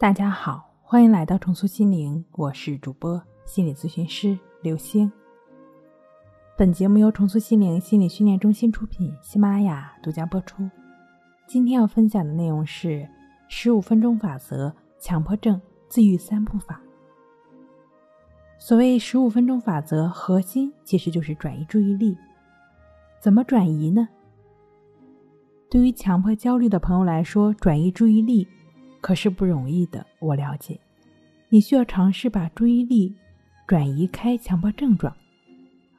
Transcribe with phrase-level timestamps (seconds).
[0.00, 5.10] 大家好，欢迎来到重塑心灵，我是主播心理咨询师刘星。
[6.56, 10.70] 本节目由重塑心灵心理训练中心出品，喜马拉雅独家播出。
[11.48, 13.08] 今天要分享的内容是
[13.48, 16.80] 十五分钟法则强迫症自愈三步法。
[18.56, 22.16] 所谓十五分钟法则，核心其实就是转移注意力。
[23.18, 24.08] 怎么转移呢？
[25.68, 28.46] 对于强迫焦虑的朋友来说，转移注意力。
[29.00, 30.78] 可是不容易的，我了解。
[31.48, 33.14] 你需要尝试把注意力
[33.66, 35.16] 转移开强迫症状，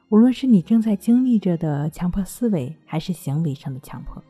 [0.08, 4.22] 无论是你正在经历着的强迫思维，还是行为上的强迫，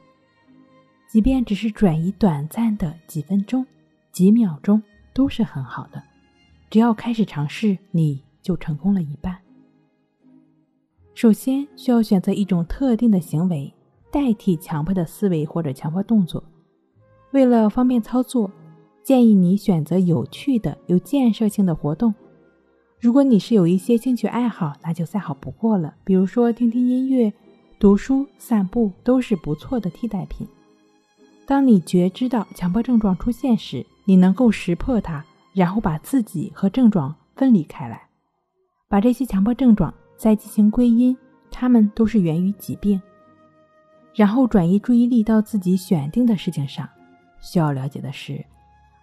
[1.09, 3.67] 即便只是转移短暂的几分钟、
[4.13, 4.83] 几秒钟，
[5.13, 6.03] 都是很好的。
[6.71, 9.37] 只要开始尝试，你就成功了一半。
[11.15, 13.75] 首先，需要选择一种特定的行为
[14.11, 16.43] 代替强迫的思维或者强迫动作，
[17.33, 18.51] 为了方便操作。
[19.03, 22.15] 建议你选择有趣的、有建设性的活动。
[22.99, 25.95] 如果你是有一些兴趣爱好，那就再好不过了。
[26.05, 27.33] 比如说听听音乐、
[27.79, 30.47] 读书、散步，都是不错的替代品。
[31.47, 38.09] 当你觉知到强迫症状出现时，你能够识破它，然后把自己和症状分离开来，
[38.89, 41.17] 把这些强迫症状再进行归因，
[41.51, 43.01] 它们都是源于疾病。
[44.15, 46.89] 然后转移注意力到自己选定的事情上。
[47.41, 48.45] 需要了解的是。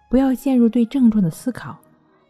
[0.08, 1.76] 不要陷入对症状的思考，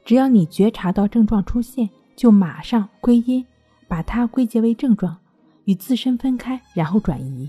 [0.05, 3.45] 只要你觉察到症状出现，就马上归因，
[3.87, 5.17] 把它归结为症状，
[5.65, 7.49] 与自身分开，然后转移。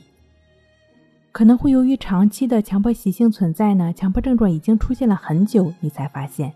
[1.31, 6.53] 可能会由于长期的强迫习性存在呢，强迫症状已经出现了很久，你才发现，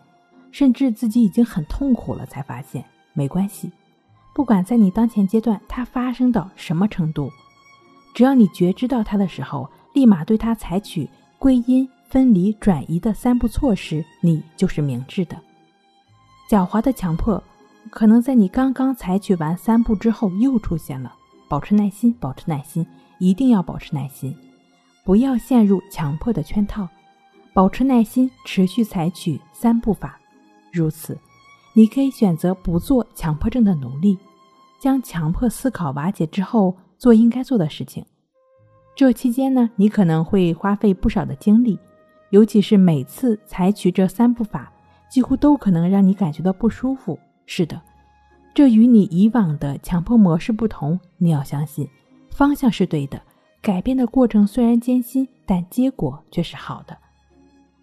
[0.51, 2.85] 甚至自己已经很痛苦了才发现。
[3.13, 3.71] 没关系，
[4.33, 7.29] 不管在你当前阶段它发生到什么程度，
[8.13, 11.87] 只要你觉知到它的时候，立马对它采取归因。
[12.13, 15.35] 分离转移的三步措施，你就是明智的。
[16.47, 17.43] 狡猾的强迫
[17.89, 21.11] 可能在你刚刚采取完三步之后又出现了。
[21.49, 22.85] 保持耐心，保持耐心，
[23.17, 24.37] 一定要保持耐心，
[25.03, 26.87] 不要陷入强迫的圈套。
[27.51, 30.19] 保持耐心，持续采取三步法。
[30.71, 31.17] 如此，
[31.73, 34.19] 你可以选择不做强迫症的奴隶，
[34.79, 38.05] 将强迫思考瓦解之后，做应该做的事情。
[38.95, 41.79] 这期间呢，你可能会花费不少的精力。
[42.33, 44.73] 尤其是每次采取这三步法，
[45.07, 47.17] 几乎都可能让你感觉到不舒服。
[47.45, 47.79] 是的，
[48.55, 50.99] 这与你以往的强迫模式不同。
[51.19, 51.87] 你要相信，
[52.31, 53.21] 方向是对的，
[53.61, 56.97] 改变的过程虽然艰辛，但结果却是好的。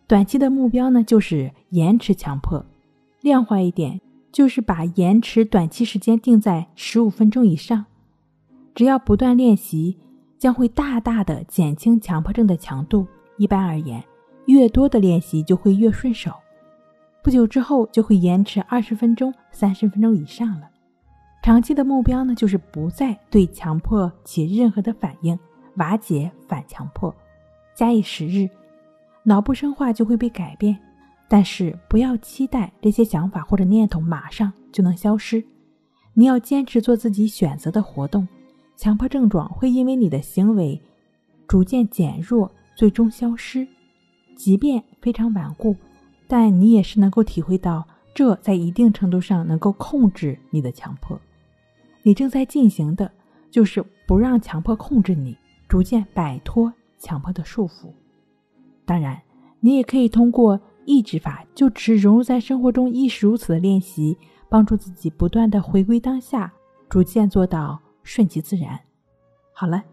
[0.09, 2.61] 短期的目标呢，就是延迟强迫；
[3.21, 4.01] 量化一点，
[4.33, 7.87] 就是把延迟短期时间定在十五分钟以上。
[8.75, 9.97] 只要不断练习，
[10.41, 13.07] 将会大大的减轻强迫症的强度。
[13.37, 14.03] 一般而言。
[14.51, 16.33] 越多的练习就会越顺手，
[17.23, 20.69] 不久之后就会延迟二十分钟、三十分钟以上了。
[21.43, 25.39] 长期的目标呢，就是不再对强迫起任何的反应，
[25.77, 27.15] 瓦解反强迫。
[27.75, 28.49] 假以时日，
[29.23, 30.77] 脑部生化就会被改变。
[31.29, 35.43] 但是不要期待这些想法或者念头马上就能消失，
[36.13, 38.27] 你要坚持做自己选择的活动，
[38.77, 40.81] 强迫症状会因为你的行为
[41.47, 43.65] 逐渐减弱，最终消失。
[44.41, 45.77] 即便非常顽固，
[46.27, 51.21] 但你也是能够体会到，这在一定程度上能够控制你的强迫。
[52.03, 53.13] 你正在进行的
[53.51, 55.37] 就是不让强迫控制你，
[55.69, 57.93] 逐渐摆脱强迫的束缚。
[58.87, 59.21] 当然，
[59.61, 64.17] 你也可以通过抑制法，就只是融入在生活中，亦是如此的练习，
[64.49, 66.51] 帮助自己不断的回归当下，
[66.89, 68.81] 逐渐做到顺其自然。
[69.53, 69.85] 好了，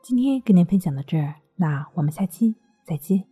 [0.00, 3.29] 今天跟您分享到这儿，那我们下期再见。